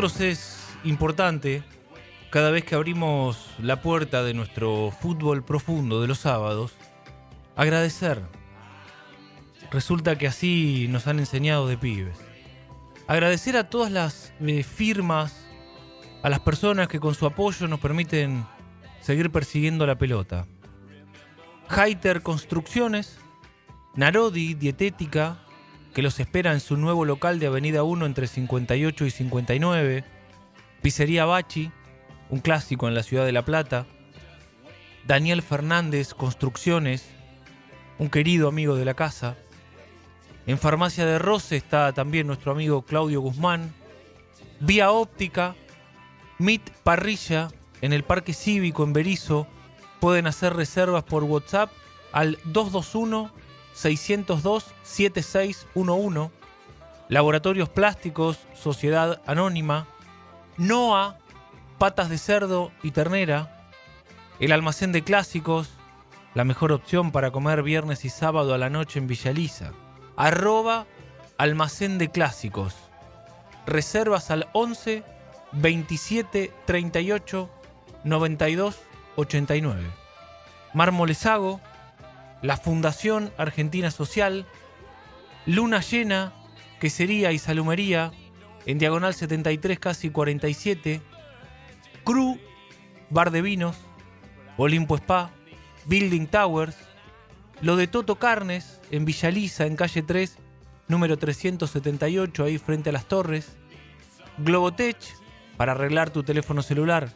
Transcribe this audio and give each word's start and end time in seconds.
Nosotros 0.00 0.20
es 0.20 0.64
importante, 0.84 1.64
cada 2.30 2.52
vez 2.52 2.62
que 2.62 2.76
abrimos 2.76 3.50
la 3.58 3.82
puerta 3.82 4.22
de 4.22 4.32
nuestro 4.32 4.92
fútbol 4.92 5.44
profundo 5.44 6.00
de 6.00 6.06
los 6.06 6.20
sábados, 6.20 6.72
agradecer. 7.56 8.22
Resulta 9.72 10.16
que 10.16 10.28
así 10.28 10.86
nos 10.88 11.08
han 11.08 11.18
enseñado 11.18 11.66
de 11.66 11.76
pibes. 11.76 12.16
Agradecer 13.08 13.56
a 13.56 13.70
todas 13.70 13.90
las 13.90 14.32
eh, 14.38 14.62
firmas, 14.62 15.44
a 16.22 16.30
las 16.30 16.38
personas 16.38 16.86
que 16.86 17.00
con 17.00 17.16
su 17.16 17.26
apoyo 17.26 17.66
nos 17.66 17.80
permiten 17.80 18.46
seguir 19.00 19.32
persiguiendo 19.32 19.84
la 19.84 19.98
pelota. 19.98 20.46
Haiter 21.68 22.22
Construcciones, 22.22 23.18
Narodi 23.96 24.54
Dietética, 24.54 25.38
que 25.94 26.02
los 26.02 26.20
espera 26.20 26.52
en 26.52 26.60
su 26.60 26.76
nuevo 26.76 27.04
local 27.04 27.38
de 27.38 27.46
Avenida 27.46 27.82
1 27.82 28.06
entre 28.06 28.26
58 28.26 29.06
y 29.06 29.10
59, 29.10 30.04
Pizzería 30.82 31.24
Bachi, 31.24 31.70
un 32.30 32.40
clásico 32.40 32.88
en 32.88 32.94
la 32.94 33.02
ciudad 33.02 33.24
de 33.24 33.32
La 33.32 33.44
Plata, 33.44 33.86
Daniel 35.06 35.42
Fernández 35.42 36.14
Construcciones, 36.14 37.08
un 37.98 38.10
querido 38.10 38.48
amigo 38.48 38.76
de 38.76 38.84
la 38.84 38.94
casa, 38.94 39.36
en 40.46 40.58
Farmacia 40.58 41.04
de 41.04 41.18
Rose 41.18 41.56
está 41.56 41.92
también 41.92 42.26
nuestro 42.26 42.52
amigo 42.52 42.82
Claudio 42.82 43.20
Guzmán, 43.20 43.74
Vía 44.60 44.90
Óptica, 44.90 45.54
Meet 46.38 46.70
Parrilla 46.84 47.48
en 47.82 47.92
el 47.92 48.02
Parque 48.02 48.32
Cívico 48.32 48.82
en 48.84 48.92
Berizo, 48.92 49.46
pueden 50.00 50.26
hacer 50.26 50.54
reservas 50.54 51.04
por 51.04 51.24
WhatsApp 51.24 51.70
al 52.12 52.38
221 52.44 53.30
602 53.78 54.74
7611. 54.82 56.30
Laboratorios 57.08 57.68
Plásticos, 57.68 58.38
Sociedad 58.54 59.22
Anónima, 59.24 59.86
NOA, 60.56 61.16
Patas 61.78 62.08
de 62.08 62.18
Cerdo 62.18 62.72
y 62.82 62.90
Ternera, 62.90 63.70
el 64.40 64.50
Almacén 64.50 64.90
de 64.90 65.04
Clásicos, 65.04 65.70
la 66.34 66.44
mejor 66.44 66.72
opción 66.72 67.12
para 67.12 67.30
comer 67.30 67.62
viernes 67.62 68.04
y 68.04 68.08
sábado 68.08 68.52
a 68.52 68.58
la 68.58 68.68
noche 68.68 68.98
en 68.98 69.06
Villaliza. 69.06 69.70
Arroba 70.16 70.86
Almacén 71.38 71.98
de 71.98 72.10
Clásicos. 72.10 72.74
Reservas 73.64 74.32
al 74.32 74.48
11 74.54 75.04
27 75.52 76.52
38 76.66 77.50
92 78.02 78.76
89. 79.14 79.82
Mármolesago, 80.74 81.60
la 82.42 82.56
Fundación 82.56 83.32
Argentina 83.36 83.90
Social, 83.90 84.46
Luna 85.46 85.80
Llena, 85.80 86.32
Quesería 86.80 87.32
y 87.32 87.38
Salumería, 87.38 88.12
en 88.66 88.78
diagonal 88.78 89.14
73 89.14 89.78
casi 89.78 90.10
47, 90.10 91.00
Cru, 92.04 92.38
Bar 93.10 93.30
de 93.30 93.42
Vinos, 93.42 93.76
Olimpo 94.56 94.96
Spa, 94.96 95.30
Building 95.86 96.26
Towers, 96.26 96.76
lo 97.60 97.76
de 97.76 97.86
Toto 97.86 98.16
Carnes, 98.16 98.80
en 98.90 99.04
Villaliza, 99.04 99.66
en 99.66 99.76
calle 99.76 100.02
3, 100.02 100.36
número 100.86 101.16
378, 101.16 102.44
ahí 102.44 102.58
frente 102.58 102.90
a 102.90 102.92
las 102.92 103.06
torres, 103.06 103.56
Globotech, 104.38 104.98
para 105.56 105.72
arreglar 105.72 106.10
tu 106.10 106.22
teléfono 106.22 106.62
celular, 106.62 107.10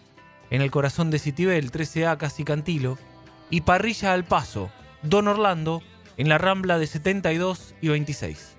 en 0.51 0.63
el 0.63 0.71
corazón 0.71 1.11
de 1.11 1.19
Citibel, 1.19 1.71
13A 1.71 2.17
casi 2.17 2.45
Cantilo, 2.45 2.99
y 3.51 3.61
Parrilla 3.61 4.13
al 4.13 4.25
Paso, 4.25 4.71
Don 5.03 5.29
Orlando, 5.29 5.83
en 6.17 6.29
la 6.29 6.39
Rambla 6.39 6.79
de 6.79 6.87
72 6.87 7.75
y 7.81 7.89
26. 7.89 8.57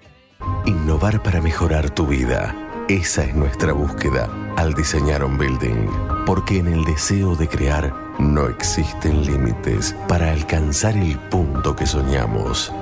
Innovar 0.66 1.24
para 1.24 1.42
mejorar 1.42 1.90
tu 1.90 2.06
vida. 2.08 2.56
Esa 2.90 3.24
es 3.24 3.34
nuestra 3.34 3.72
búsqueda 3.74 4.30
al 4.58 4.74
diseñar 4.74 5.24
un 5.24 5.38
building. 5.38 5.88
Porque 6.26 6.58
en 6.58 6.68
el 6.68 6.84
deseo 6.84 7.36
de 7.36 7.48
crear 7.48 7.94
no 8.20 8.48
existen 8.48 9.26
límites 9.26 9.96
para 10.08 10.32
alcanzar 10.32 10.98
el 10.98 11.18
punto 11.30 11.76
que 11.76 11.86
soñamos. 11.86 12.74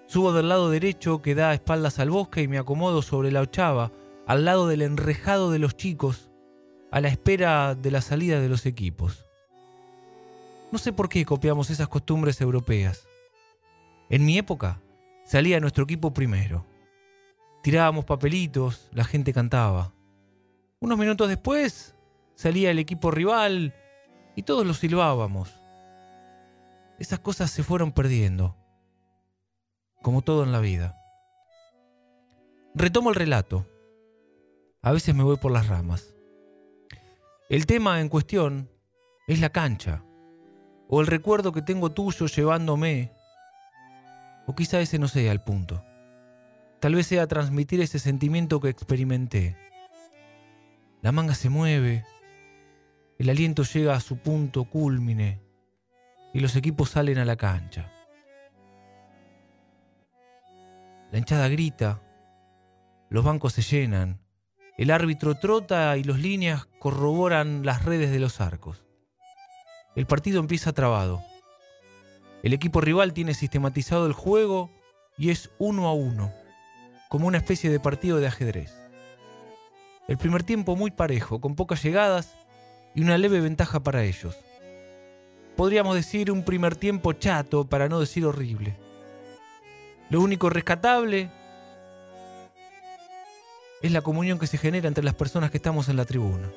Subo 0.06 0.34
del 0.34 0.50
lado 0.50 0.70
derecho 0.70 1.22
que 1.22 1.34
da 1.34 1.54
espaldas 1.54 1.98
al 1.98 2.12
bosque 2.12 2.44
y 2.44 2.48
me 2.48 2.60
acomodo 2.60 3.02
sobre 3.02 3.32
la 3.32 3.42
ochava, 3.42 3.92
al 4.28 4.46
lado 4.46 4.68
del 4.68 4.84
enrejado 4.84 5.52
de 5.52 5.60
los 5.60 5.76
chicos, 5.76 6.30
a 6.92 7.02
la 7.02 7.08
espera 7.08 7.74
de 7.74 7.90
la 7.90 8.02
salida 8.02 8.40
de 8.40 8.50
los 8.50 8.66
equipos. 8.66 9.26
No 10.72 10.78
sé 10.78 10.94
por 10.94 11.10
qué 11.10 11.26
copiamos 11.26 11.70
esas 11.72 11.88
costumbres 11.88 12.40
europeas. 12.42 13.08
En 14.10 14.26
mi 14.26 14.38
época 14.38 14.82
salía 15.26 15.60
nuestro 15.60 15.86
equipo 15.86 16.14
primero. 16.14 16.66
Tirábamos 17.64 18.06
papelitos, 18.06 18.90
la 18.92 19.04
gente 19.04 19.34
cantaba. 19.34 19.94
Unos 20.84 20.98
minutos 20.98 21.30
después 21.30 21.96
salía 22.36 22.70
el 22.70 22.78
equipo 22.78 23.10
rival 23.10 23.74
y 24.36 24.44
todos 24.44 24.68
lo 24.68 24.74
silbábamos. 24.74 25.62
Esas 27.00 27.20
cosas 27.20 27.52
se 27.52 27.64
fueron 27.64 27.94
perdiendo, 27.94 28.58
como 30.02 30.24
todo 30.24 30.44
en 30.44 30.52
la 30.52 30.60
vida. 30.60 30.98
Retomo 32.76 33.12
el 33.12 33.16
relato. 33.16 33.66
A 34.82 34.92
veces 34.92 35.16
me 35.16 35.24
voy 35.24 35.38
por 35.38 35.54
las 35.54 35.70
ramas. 35.70 36.14
El 37.48 37.66
tema 37.66 38.02
en 38.02 38.10
cuestión 38.10 38.70
es 39.30 39.40
la 39.40 39.52
cancha, 39.52 40.04
o 40.90 41.00
el 41.00 41.08
recuerdo 41.08 41.54
que 41.54 41.62
tengo 41.62 41.94
tuyo 41.94 42.26
llevándome, 42.26 43.14
o 44.48 44.54
quizá 44.54 44.82
ese 44.82 45.00
no 45.00 45.08
sea 45.08 45.32
el 45.32 45.40
punto. 45.40 45.82
Tal 46.82 46.96
vez 46.96 47.08
sea 47.08 47.26
transmitir 47.26 47.80
ese 47.80 48.00
sentimiento 48.00 48.60
que 48.60 48.68
experimenté. 48.68 49.63
La 51.04 51.12
manga 51.12 51.36
se 51.36 51.50
mueve, 51.50 52.06
el 53.20 53.30
aliento 53.30 53.64
llega 53.64 53.94
a 53.94 54.00
su 54.00 54.20
punto 54.20 54.64
cúlmine 54.64 55.42
y 56.34 56.40
los 56.40 56.56
equipos 56.56 56.92
salen 56.92 57.18
a 57.18 57.26
la 57.26 57.36
cancha. 57.36 57.92
La 61.12 61.18
hinchada 61.18 61.50
grita, 61.50 62.02
los 63.10 63.26
bancos 63.26 63.52
se 63.52 63.62
llenan, 63.64 64.22
el 64.78 64.92
árbitro 64.92 65.36
trota 65.36 65.98
y 65.98 66.06
los 66.06 66.20
líneas 66.20 66.68
corroboran 66.80 67.66
las 67.66 67.84
redes 67.84 68.10
de 68.10 68.20
los 68.20 68.40
arcos. 68.40 68.86
El 69.98 70.06
partido 70.06 70.40
empieza 70.40 70.72
trabado. 70.72 71.22
El 72.44 72.54
equipo 72.54 72.80
rival 72.80 73.12
tiene 73.12 73.34
sistematizado 73.34 74.08
el 74.08 74.14
juego 74.14 74.72
y 75.18 75.32
es 75.32 75.52
uno 75.60 75.90
a 75.90 75.94
uno, 75.94 76.32
como 77.10 77.28
una 77.28 77.40
especie 77.40 77.70
de 77.70 77.82
partido 77.82 78.22
de 78.22 78.28
ajedrez. 78.28 78.83
El 80.08 80.18
primer 80.18 80.44
tiempo 80.44 80.76
muy 80.76 80.92
parejo, 80.92 81.40
con 81.40 81.56
pocas 81.56 81.82
llegadas 81.82 82.36
y 82.94 83.02
una 83.02 83.18
leve 83.18 83.40
ventaja 83.40 83.82
para 83.82 84.04
ellos. 84.04 84.38
Podríamos 85.56 85.96
decir 85.96 86.32
un 86.32 86.44
primer 86.44 86.76
tiempo 86.76 87.14
chato, 87.14 87.66
para 87.66 87.88
no 87.88 88.00
decir 88.00 88.26
horrible. 88.26 88.76
Lo 90.10 90.20
único 90.22 90.50
rescatable 90.50 91.32
es 93.82 93.92
la 93.92 94.02
comunión 94.02 94.40
que 94.40 94.48
se 94.48 94.58
genera 94.58 94.88
entre 94.88 95.04
las 95.04 95.14
personas 95.14 95.52
que 95.52 95.58
estamos 95.58 95.90
en 95.90 95.98
la 95.98 96.06
tribuna. 96.06 96.52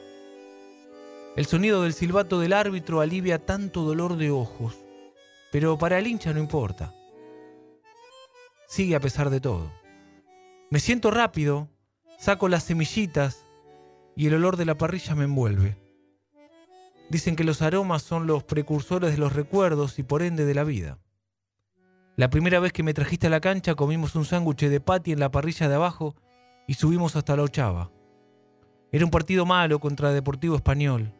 El 1.37 1.47
sonido 1.47 1.83
del 1.83 1.93
silbato 1.93 2.41
del 2.41 2.53
árbitro 2.53 3.01
alivia 3.01 3.45
tanto 3.45 3.83
dolor 3.83 4.17
de 4.17 4.31
ojos, 4.31 4.77
pero 5.53 5.77
para 5.77 5.99
el 5.99 6.07
hincha 6.07 6.33
no 6.33 6.41
importa. 6.41 6.95
Sigue 8.67 8.97
a 8.97 9.01
pesar 9.01 9.31
de 9.31 9.41
todo. 9.41 9.71
Me 10.71 10.81
siento 10.81 11.11
rápido, 11.11 11.69
saco 12.19 12.49
las 12.49 12.65
semillitas 12.65 13.47
y 14.17 14.27
el 14.27 14.35
olor 14.35 14.57
de 14.57 14.65
la 14.65 14.79
parrilla 14.79 15.15
me 15.15 15.25
envuelve. 15.25 15.77
Dicen 17.11 17.37
que 17.37 17.45
los 17.45 17.63
aromas 17.63 18.03
son 18.03 18.27
los 18.27 18.43
precursores 18.45 19.13
de 19.13 19.19
los 19.19 19.33
recuerdos 19.33 19.99
y 19.99 20.03
por 20.03 20.23
ende 20.23 20.45
de 20.45 20.55
la 20.55 20.65
vida. 20.65 20.99
La 22.17 22.31
primera 22.31 22.61
vez 22.61 22.73
que 22.73 22.83
me 22.83 22.95
trajiste 22.95 23.27
a 23.27 23.31
la 23.31 23.41
cancha 23.41 23.75
comimos 23.75 24.15
un 24.17 24.25
sándwich 24.25 24.65
de 24.65 24.81
patty 24.81 25.13
en 25.13 25.21
la 25.21 25.31
parrilla 25.31 25.69
de 25.69 25.75
abajo 25.75 26.17
y 26.67 26.75
subimos 26.75 27.15
hasta 27.15 27.37
la 27.37 27.43
ochava. 27.43 27.93
Era 28.91 29.05
un 29.05 29.11
partido 29.11 29.45
malo 29.45 29.79
contra 29.79 30.13
Deportivo 30.13 30.57
Español. 30.57 31.13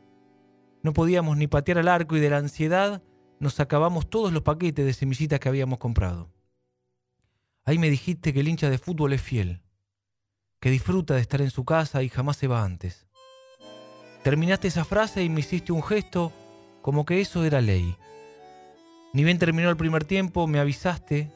No 0.83 0.93
podíamos 0.93 1.37
ni 1.37 1.47
patear 1.47 1.79
al 1.79 1.89
arco 1.89 2.17
y 2.17 2.21
de 2.21 2.31
la 2.31 2.39
ansiedad 2.39 3.03
nos 3.39 3.61
acabamos 3.61 4.09
todos 4.09 4.33
los 4.33 4.43
paquetes 4.43 4.87
de 4.87 4.95
semillitas 4.95 5.39
que 5.39 5.49
habíamos 5.49 5.79
comprado. 5.79 6.31
Ahí 7.65 7.79
me 7.79 7.91
dijiste 7.91 8.33
que 8.33 8.41
el 8.41 8.49
hincha 8.49 8.71
de 8.71 8.79
fútbol 8.79 9.13
es 9.13 9.21
fiel, 9.21 9.61
que 10.67 10.73
disfruta 10.73 11.15
de 11.15 11.21
estar 11.21 11.41
en 11.41 11.53
su 11.53 11.65
casa 11.65 12.03
y 12.03 12.09
jamás 12.09 12.39
se 12.39 12.49
va 12.49 12.65
antes. 12.65 13.07
Terminaste 14.25 14.67
esa 14.67 14.85
frase 14.85 15.23
y 15.23 15.29
me 15.29 15.39
hiciste 15.39 15.71
un 15.71 15.81
gesto 15.81 16.33
como 16.83 17.05
que 17.05 17.21
eso 17.21 17.45
era 17.45 17.61
ley. 17.61 17.95
Ni 19.13 19.23
bien 19.23 19.39
terminó 19.39 19.71
el 19.71 19.77
primer 19.77 20.05
tiempo, 20.05 20.49
me 20.49 20.59
avisaste 20.59 21.31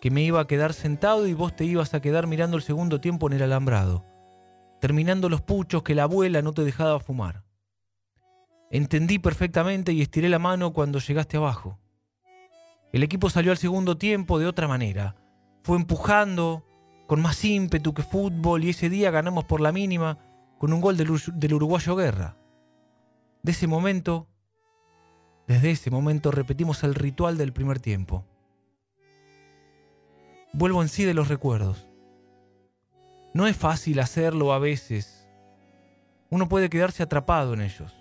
que 0.00 0.10
me 0.10 0.22
iba 0.22 0.40
a 0.40 0.48
quedar 0.48 0.74
sentado 0.74 1.28
y 1.28 1.34
vos 1.34 1.54
te 1.54 1.66
ibas 1.66 1.94
a 1.94 2.00
quedar 2.00 2.26
mirando 2.26 2.56
el 2.56 2.64
segundo 2.64 3.00
tiempo 3.00 3.28
en 3.28 3.34
el 3.34 3.42
alambrado, 3.42 4.04
terminando 4.80 5.28
los 5.28 5.42
puchos 5.42 5.84
que 5.84 5.94
la 5.94 6.02
abuela 6.02 6.42
no 6.42 6.52
te 6.52 6.64
dejaba 6.64 6.98
fumar. 6.98 7.44
Entendí 8.72 9.20
perfectamente 9.20 9.92
y 9.92 10.02
estiré 10.02 10.28
la 10.28 10.40
mano 10.40 10.72
cuando 10.72 10.98
llegaste 10.98 11.36
abajo. 11.36 11.78
El 12.92 13.04
equipo 13.04 13.30
salió 13.30 13.52
al 13.52 13.58
segundo 13.58 13.96
tiempo 13.96 14.40
de 14.40 14.48
otra 14.48 14.66
manera. 14.66 15.14
Fue 15.62 15.76
empujando, 15.76 16.64
con 17.06 17.22
más 17.22 17.44
ímpetu 17.44 17.94
que 17.94 18.02
fútbol, 18.02 18.64
y 18.64 18.70
ese 18.70 18.88
día 18.88 19.10
ganamos 19.10 19.44
por 19.44 19.60
la 19.60 19.72
mínima 19.72 20.18
con 20.58 20.72
un 20.72 20.80
gol 20.80 20.96
del, 20.96 21.08
del 21.34 21.54
uruguayo 21.54 21.96
Guerra. 21.96 22.36
De 23.42 23.52
ese 23.52 23.66
momento, 23.66 24.28
desde 25.46 25.70
ese 25.70 25.90
momento 25.90 26.30
repetimos 26.30 26.82
el 26.82 26.94
ritual 26.94 27.38
del 27.38 27.52
primer 27.52 27.78
tiempo 27.78 28.24
vuelvo 30.56 30.80
en 30.80 30.88
sí 30.88 31.04
de 31.04 31.12
los 31.12 31.28
recuerdos. 31.28 31.86
No 33.34 33.46
es 33.46 33.56
fácil 33.56 34.00
hacerlo 34.00 34.54
a 34.54 34.58
veces. 34.58 35.28
Uno 36.30 36.48
puede 36.48 36.70
quedarse 36.70 37.02
atrapado 37.02 37.52
en 37.52 37.60
ellos. 37.60 37.92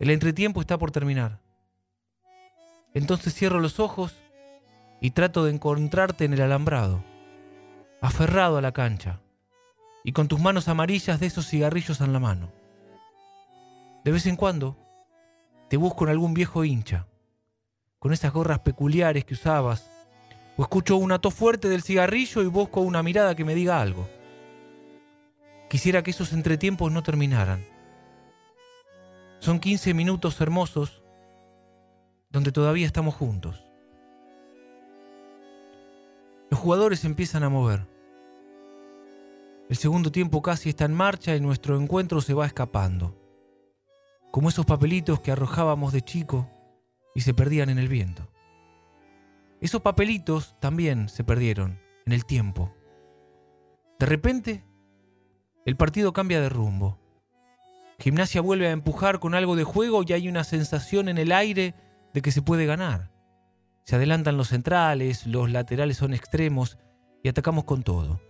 El 0.00 0.08
entretiempo 0.08 0.62
está 0.62 0.78
por 0.78 0.90
terminar. 0.90 1.40
Entonces 2.94 3.34
cierro 3.34 3.60
los 3.60 3.78
ojos 3.78 4.14
y 5.02 5.10
trato 5.10 5.44
de 5.44 5.52
encontrarte 5.52 6.24
en 6.24 6.32
el 6.32 6.40
alambrado, 6.40 7.04
aferrado 8.04 8.58
a 8.58 8.60
la 8.60 8.72
cancha, 8.72 9.20
y 10.04 10.12
con 10.12 10.28
tus 10.28 10.38
manos 10.38 10.68
amarillas 10.68 11.18
de 11.20 11.26
esos 11.26 11.48
cigarrillos 11.48 12.02
en 12.02 12.12
la 12.12 12.20
mano. 12.20 12.52
De 14.04 14.12
vez 14.12 14.26
en 14.26 14.36
cuando 14.36 14.76
te 15.70 15.78
busco 15.78 16.04
en 16.04 16.10
algún 16.10 16.34
viejo 16.34 16.64
hincha, 16.64 17.06
con 17.98 18.12
esas 18.12 18.30
gorras 18.30 18.58
peculiares 18.58 19.24
que 19.24 19.32
usabas 19.32 19.90
o 20.58 20.62
escucho 20.62 20.98
un 20.98 21.12
ato 21.12 21.30
fuerte 21.30 21.70
del 21.70 21.82
cigarrillo 21.82 22.42
y 22.42 22.46
busco 22.46 22.82
una 22.82 23.02
mirada 23.02 23.34
que 23.34 23.46
me 23.46 23.54
diga 23.54 23.80
algo. 23.80 24.06
Quisiera 25.70 26.02
que 26.02 26.10
esos 26.10 26.34
entretiempos 26.34 26.92
no 26.92 27.02
terminaran. 27.02 27.64
Son 29.38 29.58
15 29.58 29.94
minutos 29.94 30.38
hermosos 30.42 31.02
donde 32.28 32.52
todavía 32.52 32.84
estamos 32.84 33.14
juntos. 33.14 33.64
Los 36.50 36.60
jugadores 36.60 37.06
empiezan 37.06 37.44
a 37.44 37.48
mover. 37.48 37.93
El 39.70 39.76
segundo 39.76 40.12
tiempo 40.12 40.42
casi 40.42 40.68
está 40.68 40.84
en 40.84 40.92
marcha 40.92 41.34
y 41.34 41.40
nuestro 41.40 41.80
encuentro 41.80 42.20
se 42.20 42.34
va 42.34 42.44
escapando, 42.44 43.18
como 44.30 44.50
esos 44.50 44.66
papelitos 44.66 45.20
que 45.20 45.32
arrojábamos 45.32 45.92
de 45.94 46.02
chico 46.02 46.50
y 47.14 47.22
se 47.22 47.32
perdían 47.32 47.70
en 47.70 47.78
el 47.78 47.88
viento. 47.88 48.28
Esos 49.62 49.80
papelitos 49.80 50.54
también 50.60 51.08
se 51.08 51.24
perdieron 51.24 51.80
en 52.04 52.12
el 52.12 52.26
tiempo. 52.26 52.74
De 53.98 54.04
repente, 54.04 54.66
el 55.64 55.76
partido 55.76 56.12
cambia 56.12 56.42
de 56.42 56.50
rumbo. 56.50 57.00
Gimnasia 57.98 58.42
vuelve 58.42 58.66
a 58.66 58.72
empujar 58.72 59.18
con 59.18 59.34
algo 59.34 59.56
de 59.56 59.64
juego 59.64 60.02
y 60.06 60.12
hay 60.12 60.28
una 60.28 60.44
sensación 60.44 61.08
en 61.08 61.16
el 61.16 61.32
aire 61.32 61.74
de 62.12 62.20
que 62.20 62.32
se 62.32 62.42
puede 62.42 62.66
ganar. 62.66 63.12
Se 63.84 63.96
adelantan 63.96 64.36
los 64.36 64.48
centrales, 64.48 65.26
los 65.26 65.50
laterales 65.50 65.96
son 65.96 66.12
extremos 66.12 66.76
y 67.22 67.28
atacamos 67.28 67.64
con 67.64 67.82
todo. 67.82 68.20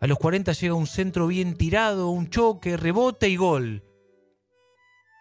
A 0.00 0.06
los 0.06 0.18
40 0.18 0.52
llega 0.52 0.74
un 0.74 0.86
centro 0.86 1.26
bien 1.26 1.54
tirado, 1.56 2.08
un 2.08 2.30
choque, 2.30 2.78
rebote 2.78 3.28
y 3.28 3.36
gol. 3.36 3.84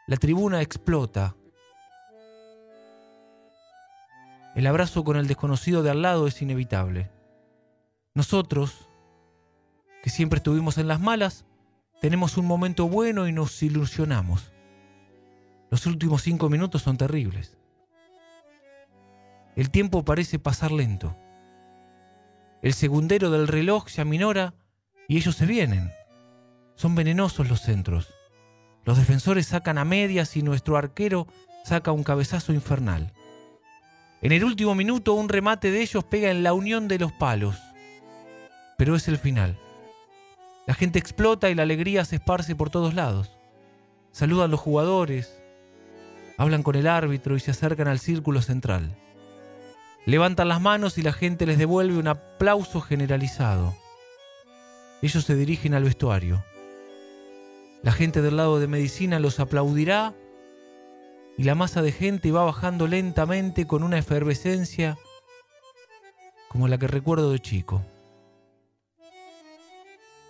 La 0.08 0.16
tribuna 0.16 0.62
explota. 0.62 1.36
El 4.56 4.66
abrazo 4.68 5.04
con 5.04 5.18
el 5.18 5.28
desconocido 5.28 5.84
de 5.84 5.90
al 5.90 6.02
lado 6.02 6.28
es 6.28 6.42
inevitable. 6.42 7.12
Nosotros, 8.14 8.90
que 10.02 10.10
siempre 10.10 10.38
estuvimos 10.38 10.78
en 10.78 10.88
las 10.88 11.02
malas, 11.02 11.46
tenemos 12.00 12.38
un 12.38 12.46
momento 12.46 12.88
bueno 12.88 13.28
y 13.28 13.34
nos 13.34 13.62
ilusionamos. 13.62 14.54
Los 15.70 15.86
últimos 15.86 16.24
cinco 16.24 16.50
minutos 16.50 16.84
son 16.84 16.98
terribles. 16.98 17.58
El 19.58 19.72
tiempo 19.72 20.06
parece 20.06 20.40
pasar 20.40 20.72
lento. 20.72 21.18
El 22.62 22.74
segundero 22.74 23.30
del 23.30 23.48
reloj 23.48 23.90
se 23.90 24.02
aminora 24.02 24.54
y 25.10 25.18
ellos 25.18 25.36
se 25.36 25.48
vienen. 25.48 25.92
Son 26.76 26.96
venenosos 26.96 27.50
los 27.50 27.62
centros. 27.62 28.14
Los 28.86 28.98
defensores 28.98 29.48
sacan 29.48 29.80
a 29.80 29.84
medias 29.84 30.38
y 30.38 30.44
nuestro 30.44 30.78
arquero 30.78 31.28
saca 31.66 31.92
un 31.92 32.04
cabezazo 32.04 32.54
infernal. 32.54 33.12
En 34.22 34.32
el 34.32 34.44
último 34.44 34.76
minuto 34.76 35.16
un 35.16 35.28
remate 35.28 35.72
de 35.72 35.82
ellos 35.82 36.04
pega 36.04 36.30
en 36.30 36.44
la 36.44 36.54
unión 36.54 36.88
de 36.88 37.00
los 37.00 37.12
palos. 37.12 37.58
Pero 38.78 38.96
es 38.96 39.08
el 39.08 39.18
final. 39.18 39.58
La 40.68 40.76
gente 40.76 41.00
explota 41.00 41.50
y 41.50 41.56
la 41.56 41.64
alegría 41.64 42.06
se 42.06 42.18
esparce 42.18 42.56
por 42.56 42.70
todos 42.70 42.94
lados. 42.94 43.32
Saludan 44.12 44.52
los 44.52 44.60
jugadores, 44.60 45.42
hablan 46.38 46.62
con 46.62 46.76
el 46.76 46.86
árbitro 46.86 47.36
y 47.36 47.40
se 47.40 47.52
acercan 47.52 47.88
al 47.88 48.00
círculo 48.00 48.44
central. 48.44 48.96
Levantan 50.06 50.50
las 50.50 50.62
manos 50.62 51.00
y 51.00 51.02
la 51.02 51.14
gente 51.14 51.48
les 51.48 51.58
devuelve 51.58 51.98
un 51.98 52.08
aplauso 52.08 52.80
generalizado. 52.80 53.76
Ellos 55.02 55.24
se 55.24 55.36
dirigen 55.36 55.74
al 55.74 55.84
vestuario. 55.84 56.44
La 57.84 57.92
gente 57.92 58.22
del 58.22 58.38
lado 58.38 58.60
de 58.60 58.68
medicina 58.68 59.20
los 59.20 59.40
aplaudirá 59.40 60.14
y 61.38 61.44
la 61.44 61.56
masa 61.56 61.82
de 61.82 61.94
gente 61.94 62.32
va 62.32 62.44
bajando 62.44 62.88
lentamente 62.88 63.66
con 63.66 63.84
una 63.84 63.98
efervescencia 63.98 64.98
como 66.50 66.68
la 66.68 66.78
que 66.78 66.88
recuerdo 66.88 67.32
de 67.32 67.40
chico. 67.40 67.86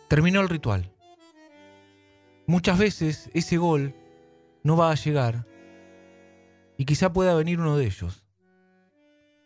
Terminó 0.07 0.41
el 0.41 0.49
ritual. 0.49 0.91
Muchas 2.45 2.77
veces 2.77 3.29
ese 3.33 3.57
gol 3.57 3.95
no 4.63 4.77
va 4.77 4.91
a 4.91 4.95
llegar 4.95 5.47
y 6.77 6.85
quizá 6.85 7.11
pueda 7.11 7.33
venir 7.33 7.59
uno 7.59 7.77
de 7.77 7.85
ellos. 7.85 8.23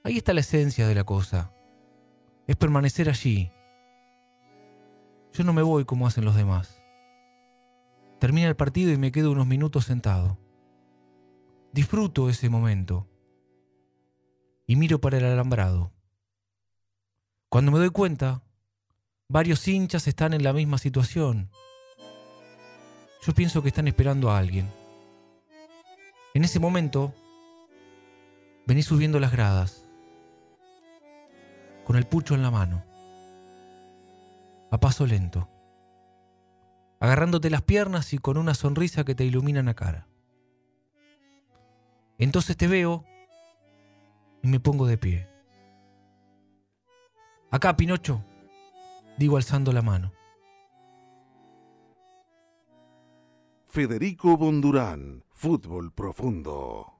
Ahí 0.03 0.17
está 0.17 0.33
la 0.33 0.41
esencia 0.41 0.87
de 0.87 0.95
la 0.95 1.03
cosa. 1.05 1.53
Es 2.47 2.57
permanecer 2.57 3.09
allí. 3.09 3.51
Yo 5.33 5.43
no 5.43 5.51
me 5.51 5.63
voy 5.63 5.83
como 5.83 6.05
hacen 6.05 6.25
los 6.25 6.35
demás. 6.35 6.79
Termina 8.19 8.47
el 8.47 8.55
partido 8.55 8.91
y 8.91 8.97
me 8.97 9.11
quedo 9.11 9.31
unos 9.31 9.47
minutos 9.47 9.85
sentado. 9.85 10.37
Disfruto 11.71 12.29
ese 12.29 12.49
momento 12.49 13.09
y 14.67 14.75
miro 14.75 15.01
para 15.01 15.17
el 15.17 15.25
alambrado. 15.25 15.91
Cuando 17.49 17.71
me 17.71 17.79
doy 17.79 17.89
cuenta, 17.89 18.43
varios 19.27 19.67
hinchas 19.67 20.07
están 20.07 20.33
en 20.35 20.43
la 20.43 20.53
misma 20.53 20.77
situación. 20.77 21.49
Yo 23.25 23.33
pienso 23.33 23.63
que 23.63 23.69
están 23.69 23.87
esperando 23.87 24.29
a 24.29 24.37
alguien. 24.37 24.69
En 26.35 26.43
ese 26.43 26.59
momento, 26.59 27.11
vení 28.67 28.83
subiendo 28.83 29.19
las 29.19 29.31
gradas, 29.31 29.87
con 31.85 31.95
el 31.95 32.05
pucho 32.05 32.35
en 32.35 32.43
la 32.43 32.51
mano, 32.51 32.83
a 34.73 34.79
paso 34.79 35.05
lento, 35.05 35.47
agarrándote 36.99 37.51
las 37.51 37.61
piernas 37.61 38.11
y 38.11 38.17
con 38.17 38.37
una 38.37 38.55
sonrisa 38.55 39.03
que 39.03 39.13
te 39.13 39.23
ilumina 39.23 39.61
la 39.61 39.75
cara. 39.75 40.07
Entonces 42.17 42.57
te 42.57 42.67
veo 42.67 43.05
y 44.41 44.47
me 44.47 44.59
pongo 44.59 44.87
de 44.87 44.97
pie. 44.97 45.29
Acá, 47.51 47.77
Pinocho, 47.77 48.25
digo 49.19 49.37
alzando 49.37 49.71
la 49.73 49.83
mano. 49.83 50.11
Federico 53.65 54.37
Bondurán, 54.37 55.23
Fútbol 55.29 55.93
Profundo. 55.93 56.91